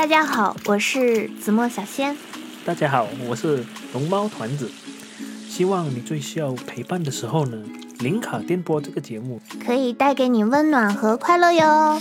[0.00, 2.16] 大家好，我是子墨小仙。
[2.64, 4.70] 大家好，我是龙猫团子。
[5.46, 7.58] 希望你最需要陪伴的时候呢，
[7.98, 12.00] 零卡电波这个节目可以带给你温暖和快乐哟。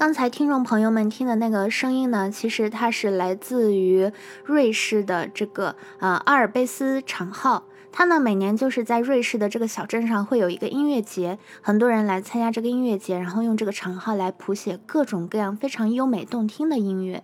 [0.00, 4.10] 刚才听众朋友们听的那个声音呢，其实它是来自于
[4.46, 7.64] 瑞士的这个呃阿尔卑斯长号。
[7.92, 17.22] 它呢每年就是在瑞士的这个小镇上会有一个音乐节，很多人来参加这个音乐节，然后用这个长号来谱写各种各样非常优美动听的音乐。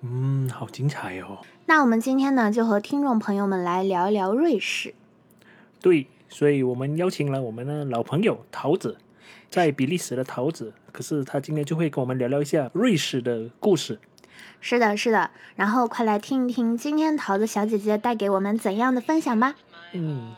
[0.00, 1.38] 嗯，好精彩哦。
[1.66, 4.96] 那我们今天呢就和听众朋友们来聊一聊瑞士。
[5.80, 8.96] 对，所以我们邀请了我们的老朋友桃子。
[9.50, 13.98] 在比利时的桃子，可是他今天就会跟我们聊聊一下瑞士的故事。
[14.60, 19.54] 是的，是的，然后快来听一听今天桃子小姐姐带给我们怎样的分享吧。
[19.92, 20.34] 嗯。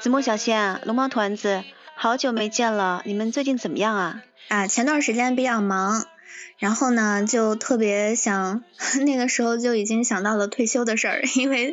[0.00, 1.62] 子墨小仙，龙猫团子，
[1.94, 4.22] 好久没见了，你们最近怎么样啊？
[4.48, 6.06] 啊，前段时间比较忙。
[6.58, 8.62] 然后呢，就特别想，
[9.06, 11.72] 那个时候就已经想到了退休的事儿，因为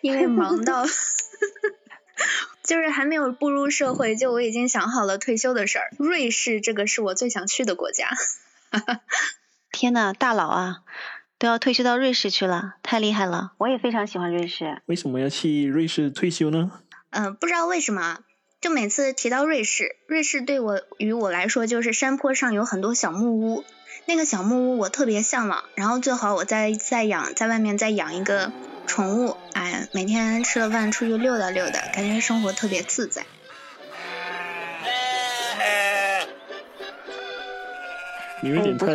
[0.00, 0.84] 因为忙到，
[2.62, 5.90] 就是还没有步入社会，就我已经想好了退休的事儿。
[5.98, 8.10] 瑞士这个是我最想去的国家。
[9.72, 10.78] 天呐，大佬啊，
[11.38, 13.52] 都要退休到瑞士去了，太厉害了！
[13.58, 14.82] 我也非常喜欢瑞士。
[14.86, 16.70] 为什么要去瑞士退休呢？
[17.10, 18.18] 嗯，不知道为什么，
[18.62, 23.64] 就每次提到瑞士，瑞士对我与我来说就是山坡上有很多小木屋。
[24.06, 28.52] 那个小木屋我特别向往，然后最好我再再养在外面再养一个
[28.86, 33.26] 宠物，哎，每天吃了饭出去溜达溜达，感觉生活特别自在。
[38.42, 38.86] 你有点太，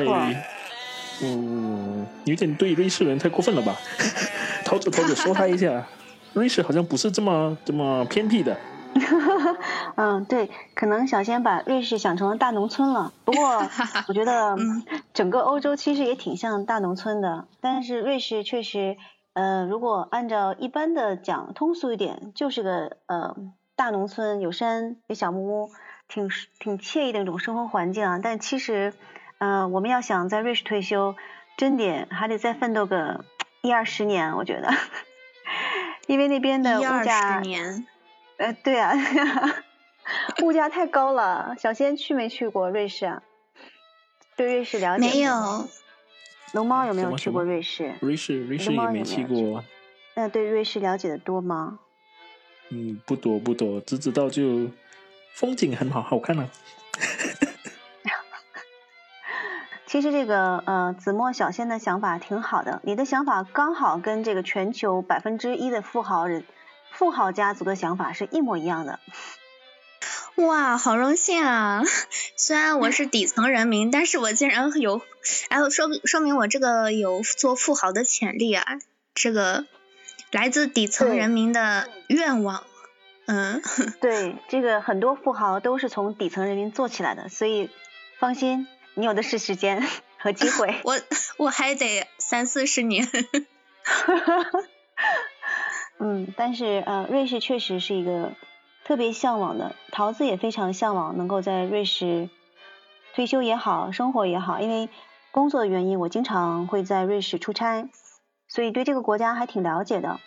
[1.22, 3.78] 嗯，有点对瑞士人太过分了吧？
[4.64, 5.86] 桃子桃子说他一下，
[6.32, 8.58] 瑞士好像不是这么这么偏僻的。
[9.96, 13.12] 嗯，对，可能小仙把瑞士想成了大农村了。
[13.26, 13.62] 不过
[14.08, 14.56] 我觉得
[15.14, 18.98] 整个欧洲其实也挺像大农村的，但是瑞士确实，
[19.34, 23.36] 呃，如果按照一般的讲，通俗一点，就是个呃
[23.76, 25.72] 大农村，有山有小木屋，
[26.08, 26.30] 挺
[26.60, 28.20] 挺惬意的那种生活环境啊。
[28.22, 28.94] 但其实，
[29.40, 31.16] 嗯，我们要想在瑞士退休，
[31.58, 33.26] 真得还得再奋斗个
[33.62, 34.72] 一二十年，我觉得，
[36.08, 37.42] 因为那边的物价。
[38.38, 38.94] 呃，对啊，
[40.44, 41.56] 物价太高了。
[41.58, 43.24] 小仙去没去过瑞士啊？
[44.36, 45.68] 对瑞士了解没有？
[46.54, 47.94] 龙猫有没有去过瑞士？
[48.00, 49.64] 瑞士，瑞士也没去过。
[50.16, 51.80] 那对瑞士了解的多吗？
[52.70, 54.70] 嗯，不多不多，只知道就
[55.34, 56.48] 风景很好，好看啊。
[59.88, 66.46] 其实这个呃，子墨小仙的想法挺好的，你的想法刚好跟这个全球百分之一的富豪人。
[66.98, 69.00] 富豪家族的想法是一模一样的，
[70.38, 71.84] 哇，好荣幸啊！
[72.36, 75.00] 虽然我是底层人民，但是我竟然有，
[75.50, 78.66] 哎，说说明我这个有做富豪的潜力啊！
[79.14, 79.68] 这个
[80.32, 82.64] 来自底层人民的愿望，
[83.28, 83.62] 嗯，
[84.02, 87.70] 对，这个很多富豪都是从底层人民做起来的，所以
[88.18, 89.88] 放心，你有的是时间
[90.18, 90.82] 和机会。
[90.84, 91.00] 我
[91.38, 93.08] 我还得三四十年。
[96.00, 98.34] 嗯，但是呃，瑞士确实是一个
[98.86, 102.30] 特别向往的，桃子也非常向往能够在瑞士
[103.16, 104.90] 退休也好，生活也好，因为
[105.32, 107.90] 工作的原因，我经常会在瑞士出差，
[108.48, 110.20] 所以对这个国家还挺了解的。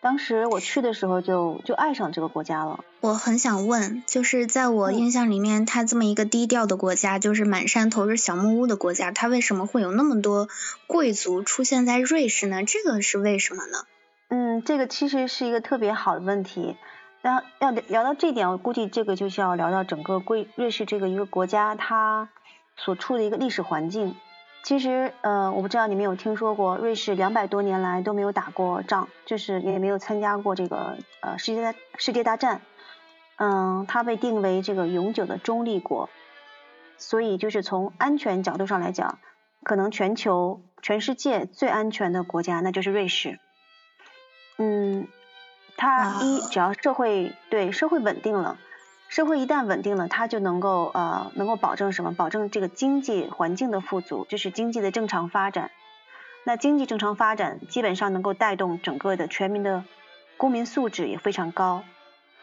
[0.00, 2.82] 当时我去的时候就就爱上这个国家了。
[3.00, 10.48] 我很想问，就是在我印象里面，它这么一个低调的国家，就是满山头是小木屋的国家，它为什么会有那么多
[10.86, 12.64] 贵族出现在瑞士呢？
[12.64, 13.84] 这个是为什么呢？
[14.30, 16.76] 嗯，这个其实是一个特别好的问题。
[17.20, 22.28] 那要聊到这点，我估计这个就需要聊到整个贵瑞士这个一个国家它
[22.76, 24.14] 所处的一个历史环境。
[24.62, 32.60] 其实，呃，我不知道你们有听说过，瑞士两百多年来都没有打过仗，就是也没有参加过这个呃世界大世界大战。
[33.36, 36.08] 嗯，它被定为这个永久的中立国，
[36.98, 39.18] 所以就是从安全角度上来讲，
[39.64, 43.40] 可能全球全世界最安全的国家那就是瑞士。
[44.62, 45.08] 嗯，
[45.78, 48.58] 他一只要社会对社会稳定了，
[49.08, 52.14] 社会一旦稳定了，他就能够呃能够保证什么？
[52.14, 55.70] 保证这个经济环境的富足，就是经济的正常发展。
[56.44, 59.84] 那经济正常发展，基本上能够带动整个的全民的
[60.36, 61.82] 公民素质也非常高。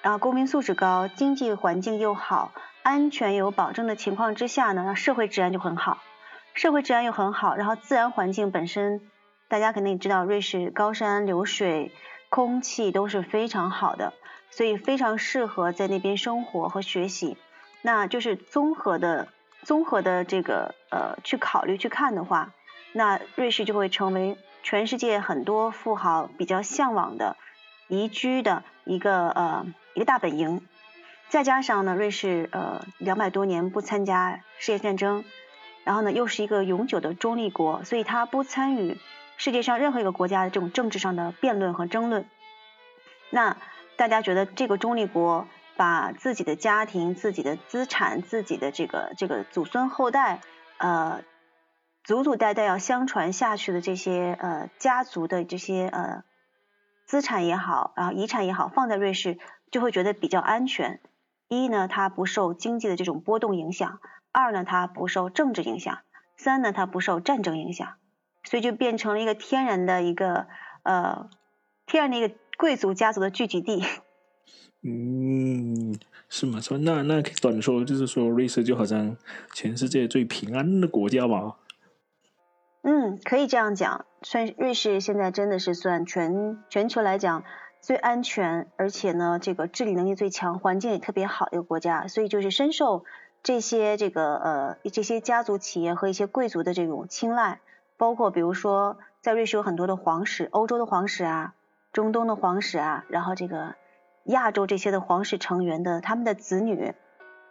[0.01, 5.99] 然后公民素质高，经济环境又好，安全有保证的情况之下呢，社会治安就很好。
[6.55, 9.01] 社会治安又很好，然后自然环境本身，
[9.49, 11.94] 大家肯定知道，瑞士高山流水，
[12.29, 14.13] 空气都是非常好的，
[14.49, 17.38] 所以非常适合在那边生活和学习。
[17.81, 19.29] 那就是综合的、
[19.63, 22.51] 综合的这个呃去考虑去看的话，
[22.91, 27.38] 那瑞士就会成为全世界很多富豪比较向往的
[27.88, 30.67] 宜居的一个呃一个大本营。
[31.29, 35.23] 再加上呢，瑞士呃两百多年不参加世界战争。
[35.85, 38.97] 然后呢，又是一个永久的中立国，所以它不参与
[39.38, 42.28] 世界上任何一个国家的这种政治上的辩论和争论。
[43.30, 43.56] 那
[43.95, 50.42] 大家觉得这个中立国把自己的家庭、自己的资产、自己的这个这个祖孙后代，
[50.78, 51.24] 呃，
[52.04, 56.24] 祖祖代代要相传下去的这些呃家族的这些呃
[57.06, 59.38] 资产也好，然后遗产也好，放在瑞士
[59.72, 61.00] 就会觉得比较安全。
[61.48, 64.00] 一呢，它不受经济的这种波动影响。
[64.31, 66.00] 二呢，它不受政治影响；
[66.36, 67.95] 三呢，它不受战争影响，
[68.49, 70.47] 所以就变成了一个天然的一个
[70.83, 71.29] 呃，
[71.85, 73.83] 天然的一个贵族家族的聚集地。
[74.83, 75.99] 嗯，
[76.29, 76.61] 是吗？
[76.61, 79.17] 说那那短说就是说，瑞士就好像
[79.53, 81.57] 全世界最平安的国家吧？
[82.83, 84.05] 嗯，可以这样讲。
[84.21, 87.43] 算瑞士现在真的是算全全球来讲
[87.81, 93.03] 最安全，而且呢，这个治理能力最强，环境也特别好的一个国家，所以就是深受。
[93.43, 97.61] 这些这个呃这些家族企业和一些贵族的这种青睐，
[97.97, 101.53] 包括比如说在瑞士有很多的皇室，欧洲的皇室啊，
[101.91, 103.75] 中东的皇室啊，然后这个
[104.25, 106.94] 亚洲这些的皇室成员的他们的子女，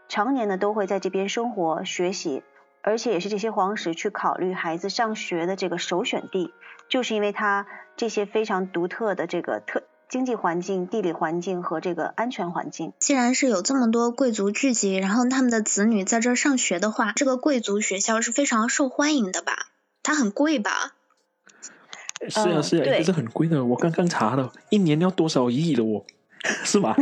[0.08, 2.42] 常年呢都会在这边生活学习，
[2.82, 6.52] 而且也是这些皇室去考虑孩子上学的这个首选地，
[6.88, 7.66] 就是因为它
[7.96, 9.82] 这些非常独特的这个特。
[10.08, 19.52] 经济环境、地理环境和这个安全环境，既然是有这么多贵族聚集，然后他们的子女在这儿上学的话，这个贵族学校是非常受欢迎的吧？
[20.06, 20.94] 它很贵吧？
[22.28, 23.64] 是啊是啊，这是很贵的。
[23.64, 26.04] 我刚刚查了，一年要多少亿的哦？
[26.62, 26.94] 是吗？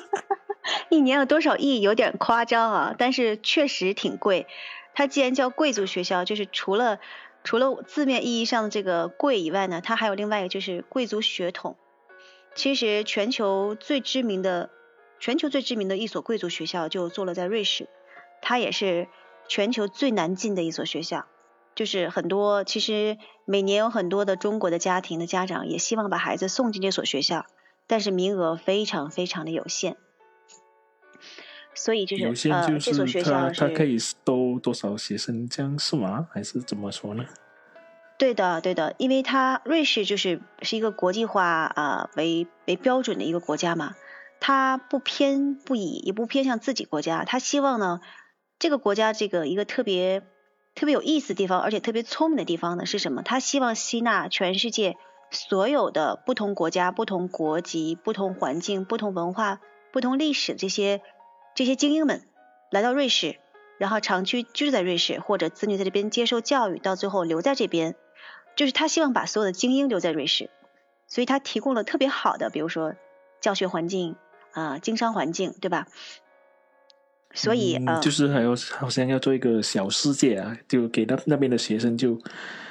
[0.90, 1.80] 一年有多少亿？
[1.80, 4.46] 有点夸张啊，但是确实挺贵。
[4.92, 7.00] 它既然叫贵族学校，就是除了
[7.42, 11.78] 除了字面意义上的这个贵以外呢，它还有另外一个就是贵族血统。
[12.54, 14.68] 其实全球最知名的、
[15.18, 17.88] 全球最知名的一所贵族学校就坐落在瑞士，
[18.42, 19.08] 它也是
[19.48, 21.24] 全球最难进的一所学校。
[21.80, 23.16] 就是很多，其实
[23.46, 27.46] 每年有很多的中国的家庭的家长也希望把孩子送进这所学校，
[27.86, 29.96] 但是名额非常非常的有限。
[31.74, 35.48] 所以就是呃，这所学校是它可以收多少学生？
[35.48, 36.28] 这样是吗？
[36.30, 37.24] 还是怎么说呢？
[38.18, 43.94] 对的，对的，因为它瑞士就是是一个国际化啊为为标准的一个国家嘛，
[44.38, 48.02] 它不偏不倚，也不偏向自己国家，它希望呢
[48.58, 50.22] 这个国家这个一个特别
[50.80, 53.20] 特别有意思的地方，而且特别聪明的地方呢是什么？
[53.22, 54.96] 他希望吸纳全世界
[55.30, 59.60] 所有的不同国家、不同国籍、不同环境、不同文化、
[59.92, 61.02] 不同历史这些
[61.54, 62.26] 这些精英们
[62.70, 63.36] 来到瑞士，
[63.76, 67.94] 然后长期居住在瑞士，或者子女在这边接受教育，到最后留在这边。
[68.56, 70.48] 就是他希望把所有的精英留在瑞士，
[71.06, 72.94] 所以他提供了特别好的，比如说
[73.42, 74.16] 教学环境
[74.52, 75.88] 啊、经商环境，对吧？
[77.32, 82.18] 所以呃，就是还有好像要做一个小世界啊，就给那那边的学生就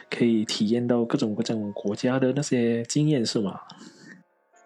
[0.09, 3.61] 可以体验到各种各种国家的那些经验，是吗？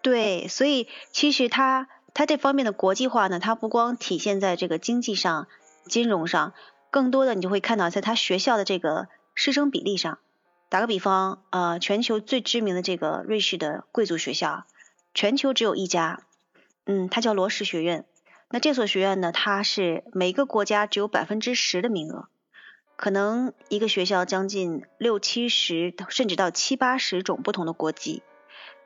[0.02, 5.46] 对，所以其实他他这方面的国际化呢，它不光体现在这个经济上、
[5.86, 6.52] 金融上，
[6.90, 10.18] 更多的你就会看到在它学校的这个师生比例上。
[10.68, 14.66] 打个比方，呃，全球最知名的这个瑞士的贵族学校，
[15.14, 16.24] 全球只有一家，
[16.84, 18.04] 嗯，它叫罗什学院。
[18.54, 22.28] 那这所学院呢，它是每个国家只有百分之十的名额，
[22.94, 28.22] 可能一个学校将近六七十，甚至到七八十种不同的国籍。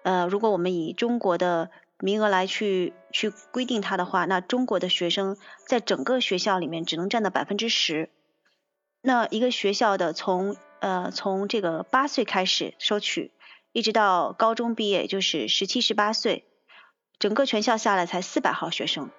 [0.04, 8.08] 呃，如果我们以中国的名额来去去规定它的话，那中国的学生在整个学校里面只能占到百分之十。
[9.02, 13.32] 那一个学校的从呃，从这个八岁开始收取，
[13.72, 16.46] 一直到高中毕业，就是十七、十八岁，
[17.18, 19.10] 整个全校下来才四百号学生，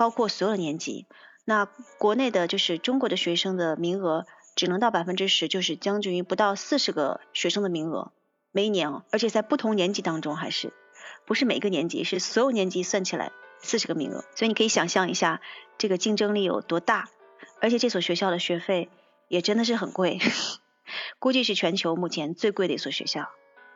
[0.00, 1.06] 包括所有的年级。
[1.44, 1.66] 那
[1.98, 4.24] 国内的就是中国的学生的名额
[4.56, 8.10] 只能到百分之十，就是将近于不到四十个学生的名额，
[8.50, 10.72] 每一年哦，而且在不同年级当中还是。
[11.26, 13.30] 不是每个年级，是所有年级算起来
[13.60, 14.24] 四十个名额。
[14.34, 15.42] 所以你可以想象一下
[15.76, 17.10] 这个竞争力有多大，
[17.60, 18.88] 而且这所学校的学费
[19.28, 20.18] 也真的是很贵，
[21.20, 23.28] 估计是全球目前最贵的一所学校。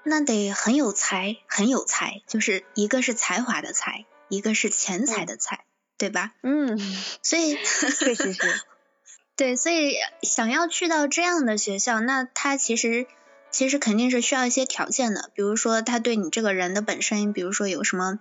[0.04, 5.66] 那得很有才，很有才，就是一个是才华的才，一个是钱财的财，
[5.98, 6.32] 对吧？
[6.42, 6.78] 嗯，
[7.22, 8.36] 所以确实是。
[9.36, 13.06] 对，所以想要去到这样的学校，那他其实
[13.50, 18.18] 其实肯定是需要一些条件的，比如说他对你这个人的本身，比如说有什么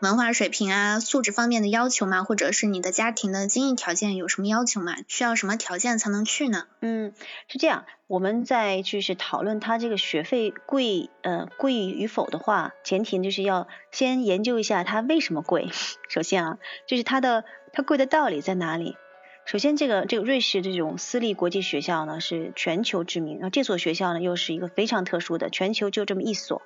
[0.00, 4.96] 文化水平啊、素质方面的要求嘛，或者是你的家庭的经济条件有什么要求嘛？
[5.08, 6.66] 需要什么条件才能去呢？
[6.80, 7.12] 嗯，
[7.48, 15.68] 是这样，我们在就是讨论他这个学费贵呃贵与否的话，前提就是要先研究一下它为什么贵。
[16.08, 18.96] 首先啊，就是它的它贵的道理在哪里？
[19.44, 26.62] 首先，这个这个瑞士这种私立国际学校呢是全球知名，然后这所学校呢又是一个非常特殊的，全球就这么一所，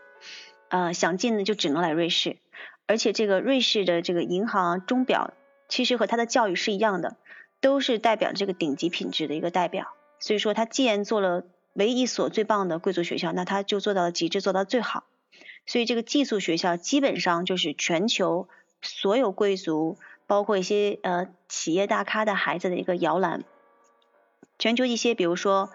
[0.71, 2.39] 呃，想进呢就只能来瑞士，
[2.91, 5.33] 而且这个瑞士的这个银行钟表
[5.69, 7.17] 其实和它的教育是一样的，
[7.61, 11.45] 都是代表这个顶级品质的一个代表，所以说它既然做了
[11.75, 15.05] 唯一一所最棒的贵族学校，那它就做到了极致，做到最好，
[15.67, 18.49] 所以这个寄宿学校基本上就是全球
[18.83, 19.97] 所有贵族。
[20.27, 23.43] 包括一些呃企业大咖的孩子的一个摇篮，
[24.61, 25.71] 全球一些比如说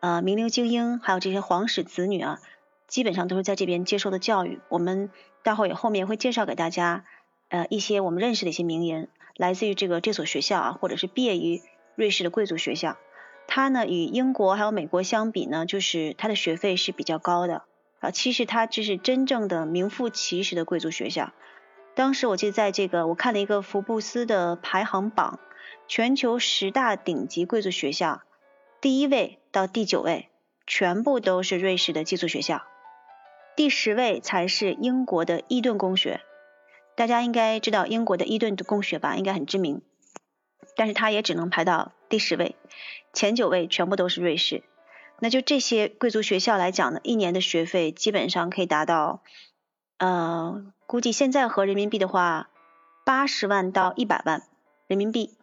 [0.00, 2.40] 呃名流精英，还有这些皇室子女啊，
[2.88, 4.58] 基本上都是在这边接受的教育。
[4.70, 5.10] 我们
[5.42, 7.04] 待会儿也后面会介绍给大家
[7.48, 11.62] 呃一些我们认识的一些名人，来自于这个这所学校啊，或者是毕业于
[11.94, 12.96] 瑞士的贵族学校。
[13.46, 17.64] 它呢与英国还有美国相比呢，就是它的学费是比较高的
[17.98, 18.10] 啊。
[18.10, 21.32] 其实它这是真正的名副其实的贵族学校。
[21.96, 25.40] 当时我记得在这个，我看了一个福布斯的排行榜，
[25.88, 28.22] 全球十大顶级贵族学校，
[28.80, 30.28] 第一位到第九位
[30.66, 32.62] 全部都是瑞士的寄宿学校，
[33.60, 36.22] 第十位才是英国的伊顿公学。
[36.96, 39.16] 大家应该知道英国的伊顿公学吧？
[39.16, 39.82] 应该很知名，
[40.76, 42.56] 但是它也只能排到第十位，
[43.12, 44.62] 前九位全部都是瑞士。
[45.18, 49.22] 那就这些贵族学校来讲呢，一年的学费基本上可以达到，
[49.98, 50.72] 呃。
[50.86, 52.48] 估计现在合人民币的话，
[53.04, 54.44] 八十万到一百万
[54.86, 55.36] 人民币，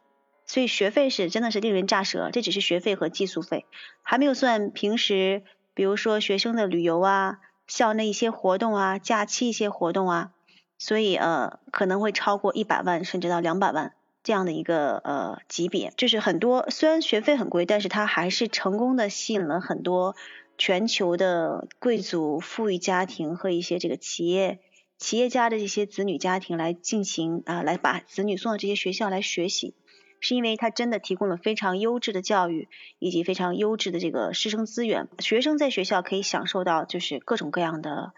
[0.48, 2.32] 所以学费是真的是令人咋舌。
[2.34, 3.68] 这只是学费和寄宿费，
[4.02, 5.44] 还没有算平时，
[5.76, 10.32] 比如说学生的旅游啊、校内一些活动啊、假期一些活动啊，
[10.78, 13.94] 所以呃可能会超过一百万甚至到两百万
[14.24, 15.94] 这样的一个呃级别。
[15.98, 20.16] 就是很多虽然学费很贵，但是他还是成功的吸引了很多
[20.58, 24.60] 全球的贵族、富裕家庭和一些这个企业。
[24.98, 29.76] 企业家的这些子女家庭来进行啊，来把子女送到这些学校来学习，
[30.20, 32.68] 是因为他真的提供了非常优质的教育
[33.00, 35.08] 以及非常优质的这个师生资源。
[35.20, 38.14] 学生在学校可以享受到就是各种各样的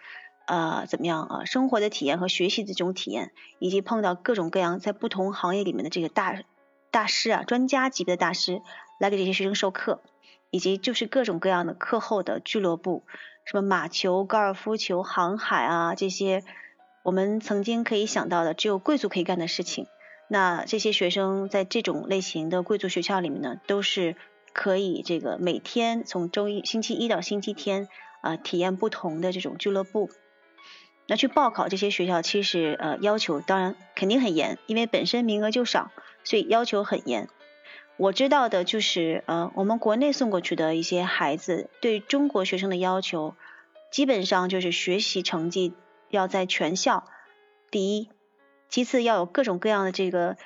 [0.48, 6.42] 呃怎么样啊生活的体验和学习的这种体验，以及碰到各种各样在不同行业里面的这个大
[6.92, 8.62] 大师啊专家级别的大师
[9.00, 10.02] 来给这些学生授课，
[10.50, 13.04] 以及就是各种各样的课后的俱乐部，
[13.46, 16.44] 什么马球、高尔夫球、航海啊这些。
[17.02, 19.88] 我们曾经可以想到的只有贵族可以干的事情，
[20.30, 24.16] 那这些学生在这种类型的贵族学校里面呢，都是
[24.54, 27.90] 可以这个每天从周一、星期一到星期天
[28.22, 30.10] 啊，体验不同的这种俱乐部。
[31.08, 35.92] 那去报考这些学校，其实呃要求当然肯定很严，因为本身名额就少，
[36.24, 37.28] 所以要求很严。
[37.98, 43.36] 我知道的就是呃我们国内送过去的一些孩子，对中国学生的要求，
[43.92, 45.74] 基本上就是学习成绩。
[46.12, 47.04] 要在全校
[47.70, 48.10] 第一，
[48.70, 50.38] 其次要有各种各样的这个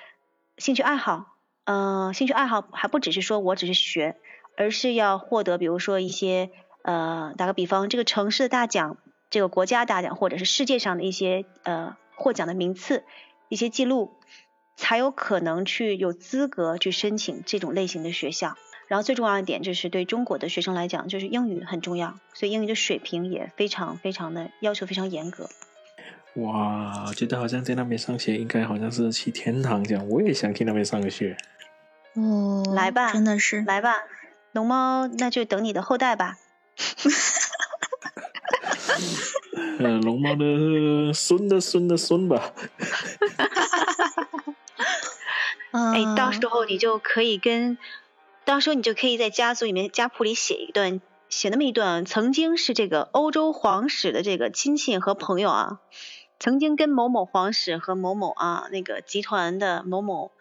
[0.57, 4.15] 兴趣爱好，呃，兴趣爱好还不只是说我只是学，
[4.57, 6.49] 而是要获得，比如说一些
[6.83, 8.97] 呃，打个比方，这个城市的大奖，
[9.29, 13.03] 这个国家大奖，或者是世界上的一些呃获奖的名次，
[13.49, 14.13] 一些记录，
[14.75, 18.55] 才有可能去有资格去申请这种类型的学校。
[18.87, 25.49] 然后最重要一点就是对中国的学生来讲，就是英语很重要，所以英语的水平也非常非常的要求非常严格。
[26.35, 30.07] 哇，觉得好像在那边上学，应该好像是去天堂这样。
[30.09, 31.37] 我也想去那边上个学。
[32.15, 33.95] 哦，来吧，真的是来吧，
[34.51, 36.37] 龙猫，那就等你的后代吧。
[39.79, 42.49] 嗯，龙猫的孙的孙的孙吧。
[45.71, 47.77] 哎，到时候你就可以跟。
[48.45, 50.99] 到时候你就可以在家族里面家谱里写一段，
[51.29, 55.79] 写那么一段，曾经是这个欧洲皇室的这个亲戚和朋友啊，
[56.43, 60.33] 曾经跟某某皇室和某某啊那个集团的某某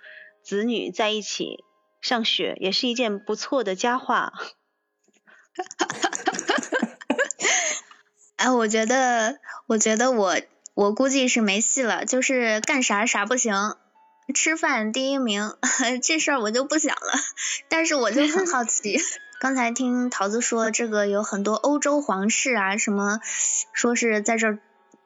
[0.42, 1.64] 子女在一起
[2.00, 4.32] 上学，也是一件不错的佳话。
[8.34, 10.34] 哎，我觉得，我觉得我
[10.74, 13.76] 我估计是没戏了，就是干啥啥不行，
[14.34, 15.54] 吃饭第一名，
[16.02, 17.12] 这事儿我就不想了。
[17.68, 18.98] 但是我就很好奇，
[19.38, 23.20] 刚才听桃子说这个有很多欧洲皇室啊，什么
[23.72, 24.58] 说是在这儿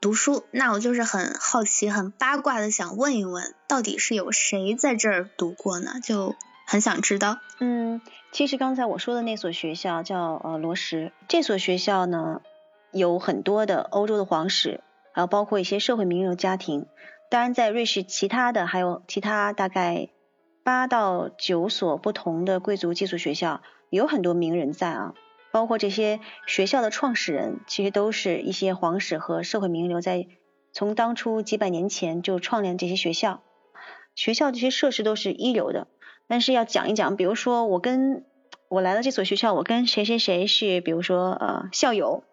[0.06, 5.94] 读书，那我就是很好奇、很八卦的想问一问，到底是有谁在这儿读过呢？
[6.00, 7.40] 就很想知道。
[7.58, 12.40] 嗯，其实刚才我说的那所学校叫呃罗什，这所学校呢
[12.92, 14.80] 有很多的欧洲的皇室。
[15.12, 16.86] 还有包括一些社会名流家庭，
[17.28, 20.10] 当然在瑞士其他的还有其他大概
[20.62, 23.60] 八到九所不同的贵族寄宿学校，
[23.90, 25.14] 有很多名人在啊，
[25.56, 30.26] 包括这些学校的创始人，其实都是一些皇室和社会名流在
[30.74, 33.40] 从当初几百年前就创建这些学校，
[34.14, 35.86] 学校这些设施都是一流的。
[36.26, 38.26] 但是要讲一讲，比如说我跟
[38.68, 42.24] 我来了这所学校，我跟谁谁谁是比如说呃校友，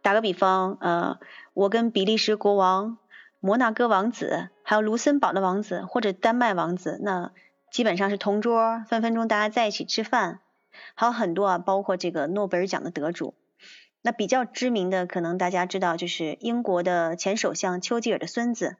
[0.00, 1.18] 打个比方呃。
[1.52, 2.98] 我跟比利时国王、
[3.40, 7.32] 摩纳哥王子，还有卢森堡的王子或者丹麦王子，那
[7.72, 10.38] 基本上是同桌，分分钟大家在一起吃饭。
[10.94, 13.34] 还有很多啊，包括这个诺贝尔奖的得主。
[14.02, 18.76] 那比较知名的，可能大家知道，就是英国的前首相丘吉尔的孙子，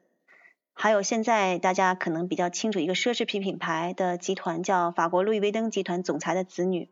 [0.73, 6.89] 还有现在大家可能比较清楚一个奢侈品品牌的集团，叫法国路易威登集团总裁的子女。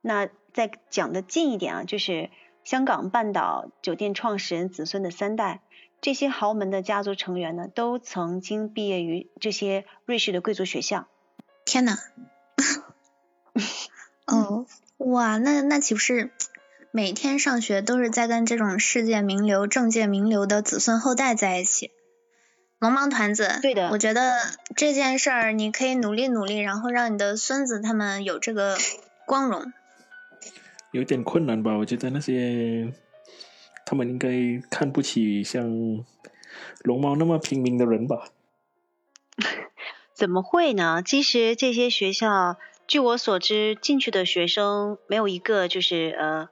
[0.00, 2.30] 那再讲的近一点啊，就是。
[2.62, 5.62] 香港半岛酒店创始人子孙的三代，
[6.02, 11.08] 这些豪门的家族成员呢，都曾经毕业于这些瑞士的贵族学校。
[11.64, 11.96] 天呐！
[14.36, 14.66] 哦，
[14.98, 16.30] 哇，那那岂不是
[16.90, 21.90] 每天上学都是在跟这种世界名流、政界名流的子孙后代在一起？
[22.78, 24.32] 龙芒团子，对的，我觉得
[24.74, 28.78] 这件事儿你可以努力努力，然后让你的孙子他们有这个
[29.26, 29.72] 光荣。
[30.90, 31.76] 有点困难吧？
[31.76, 32.92] 我觉得那些
[33.84, 34.28] 他们应该
[34.70, 35.62] 看不起像
[36.82, 38.28] 龙猫那么平民的人吧？
[40.14, 41.02] 怎么会呢？
[41.04, 42.56] 其实这些学校，
[42.90, 46.48] 据我所知，进去的学生没有一个就是呃，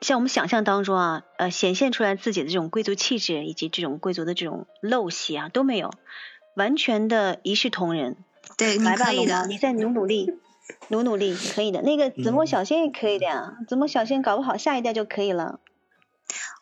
[0.00, 5.92] 像我们想象当中啊，呃，显现出来自己的这种贵族气质以及这种贵族的这种陋习啊，都没有，
[6.56, 8.16] 完全的一视同仁。
[8.56, 9.10] 对，来吧，
[9.46, 10.34] 你再努努力。
[10.88, 15.60] 努努力可以的，那个子墨小仙也可以的呀，子墨小仙搞不好下一代就可以了。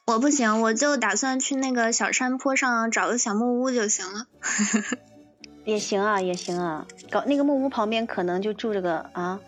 [0.04, 4.26] 我不行，我就打算去那个小山坡上找个小木屋就行了。
[5.64, 9.40] 也行啊，也行啊，搞那个木屋旁边可能就住着个啊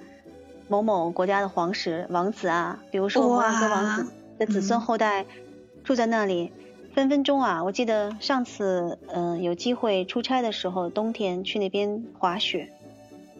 [0.68, 5.26] 某某国家的皇室王子啊，比如说摩纳哥王子的子孙后代
[5.82, 6.52] 住在那里，
[6.94, 12.70] 分分钟啊，我记得上次嗯有机会出差的时候，冬天去那边滑雪。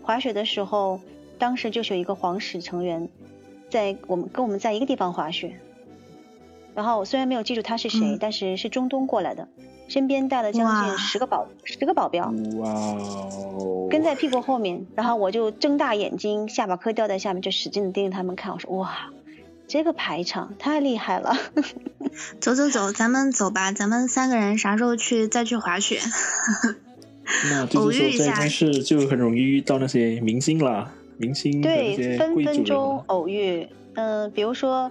[0.03, 1.01] 滑雪的时候，
[1.39, 3.09] 当时就是有一个皇室成员
[3.71, 5.59] 在我们跟我们在一个地方滑雪，
[6.75, 9.49] 然后我虽然没有记住他是谁，但是是中东过来的，
[9.89, 19.11] 身边带了将近十个保十个保镖，哇哦，跟在屁股后面，然后我就睁大眼睛，下巴颏掉在下面，就使劲的盯着他们看，我说哇，
[19.69, 21.37] 这个排场太厉害了，
[22.41, 25.99] 走走走，咱们走吧，咱们三个人啥时候去再去滑雪？
[27.51, 33.69] 那就是说，在瑞士就很容易遇到那些明星啦，明星对，分分钟偶遇。
[33.97, 34.91] 嗯，比如说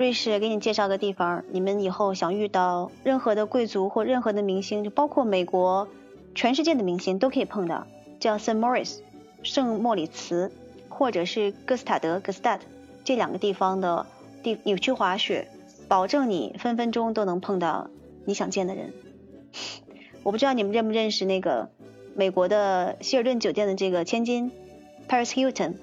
[0.00, 5.88] 瑞士，给你介绍个地方，你们以后想遇到任何的贵族或任何的明星，就包括美国，
[6.34, 7.86] 全世界的明星都可以碰到，
[8.18, 9.02] 叫圣莫里斯，
[9.42, 10.50] 圣莫里茨，
[10.88, 12.58] 或者是哥斯塔德哥斯达
[13.04, 14.06] 这两个地方的
[14.42, 15.48] 地，你去滑雪，
[15.86, 17.90] 保证你分分钟都能碰到
[18.24, 18.94] 你想见的人。
[20.24, 21.68] 我不知道你们认不认识那个
[22.14, 24.50] 美国的希尔顿酒店的这个千金
[25.06, 25.74] Paris Hilton。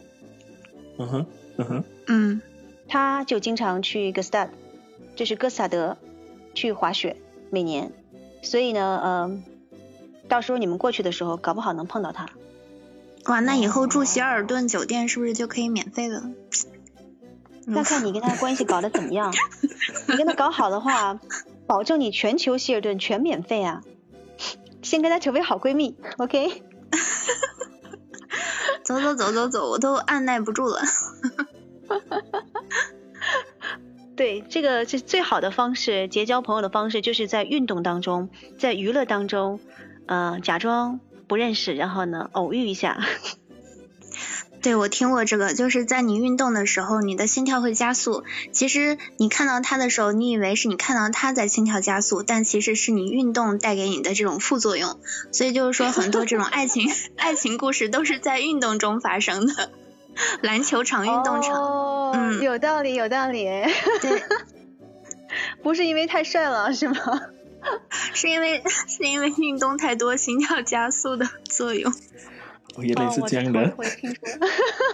[0.98, 1.26] 嗯哼，
[1.58, 2.42] 嗯哼，嗯，
[2.88, 4.50] 他就经常去哥斯达，
[5.16, 5.98] 这是哥斯达德
[6.54, 7.18] 去滑雪，
[7.50, 7.92] 每年。
[8.42, 9.44] 所以呢，呃，
[10.28, 12.30] 到时候你们过去的时候，搞不好能碰到他。
[13.26, 16.32] 哇，那以后住希尔顿酒店是不是就可以免费了？
[17.70, 19.34] 那看你跟他关系搞得怎么样。
[20.08, 21.20] 你跟他搞好的话，
[21.66, 23.84] 保证你全球希尔顿全免费啊！
[24.82, 26.64] 先跟他成为好闺蜜，OK？
[28.86, 30.80] 走走走走走，我都按耐不住了。
[34.18, 39.60] 对，这个是最好的方式，结交朋友的方式，就是在运动当中，在娱乐当中，
[40.08, 43.00] 呃，假装不认识，然后呢，偶遇一下。
[44.60, 48.24] 对，我听过这个，就是在你运动的时候，你的心跳会加速。
[48.52, 55.00] 其实你看到他的时候，你以为是你看到他在心跳加速，但其实是你运动带给你的这种副作用。
[55.32, 59.70] 所以就是说，很多这种爱情 爱情故事都是在运动中发生的。
[60.42, 63.46] 篮球场、运动场，嗯，有道理，有道理。
[64.02, 64.24] 对，
[65.64, 66.96] 不是因为太帅了，是吗？
[68.14, 71.92] 是因为是因为运动太多，心跳加速的作用。
[72.80, 73.74] 原来是这样的。
[73.78, 74.20] 我听说，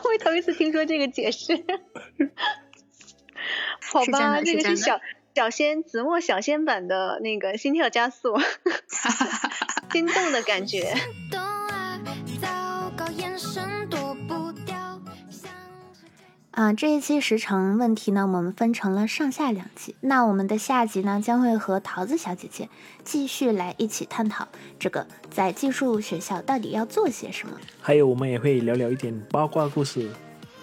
[0.05, 1.63] 我头一次听说这个解释。
[3.91, 4.99] 好吧，这个是小
[5.36, 8.39] 小仙子墨小仙版的那个心跳加速，
[9.91, 10.95] 心动的感觉。
[16.53, 19.95] 啊，这一期时长问题呢，我们分成了上下两集。
[20.01, 22.69] 那我们的下集呢，将会和桃子小姐姐
[23.03, 27.55] 继续来一起探讨这个在技术学校到底要做些什么。
[27.81, 30.07] 还有，我们也会聊聊一点八卦故事。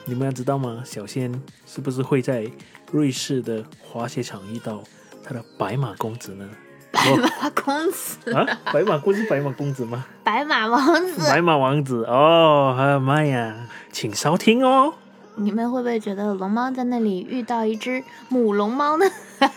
[0.04, 0.80] 你们要知道吗？
[0.86, 2.48] 小仙是不是会在
[2.92, 4.80] 瑞士的滑雪场遇到
[5.24, 6.48] 他的白马公子呢？
[6.92, 8.46] 白马公子啊？
[8.72, 10.06] 白马公是白马公子吗？
[10.22, 11.20] 白马王子。
[11.28, 14.94] 白马王子哦，妈呀，请收听哦。
[15.40, 19.06] 你们会不会觉得龙猫在那里遇到一只母龙猫呢？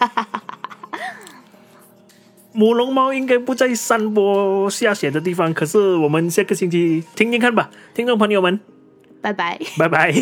[2.53, 8.59] 母龙猫应该不在山坡下雪的地方，可是我们下个星期听听看吧，听众朋友们，
[9.21, 10.13] 拜拜，拜拜。